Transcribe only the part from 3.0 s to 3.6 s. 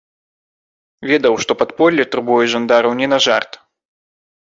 не на жарт.